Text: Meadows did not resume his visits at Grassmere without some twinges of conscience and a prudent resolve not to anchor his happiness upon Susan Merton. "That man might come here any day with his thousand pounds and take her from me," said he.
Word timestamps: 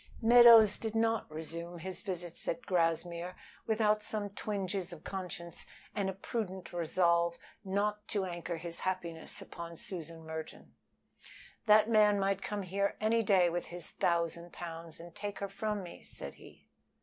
Meadows 0.19 0.79
did 0.79 0.95
not 0.95 1.29
resume 1.29 1.77
his 1.77 2.01
visits 2.01 2.47
at 2.47 2.65
Grassmere 2.65 3.35
without 3.67 4.01
some 4.01 4.31
twinges 4.31 4.91
of 4.91 5.03
conscience 5.03 5.67
and 5.95 6.09
a 6.09 6.13
prudent 6.13 6.73
resolve 6.73 7.37
not 7.63 8.07
to 8.07 8.25
anchor 8.25 8.57
his 8.57 8.79
happiness 8.79 9.43
upon 9.43 9.77
Susan 9.77 10.25
Merton. 10.25 10.73
"That 11.67 11.87
man 11.87 12.19
might 12.19 12.41
come 12.41 12.63
here 12.63 12.95
any 12.99 13.21
day 13.21 13.47
with 13.51 13.65
his 13.65 13.91
thousand 13.91 14.51
pounds 14.51 14.99
and 14.99 15.13
take 15.13 15.37
her 15.37 15.47
from 15.47 15.83
me," 15.83 16.03
said 16.03 16.33
he. 16.33 16.67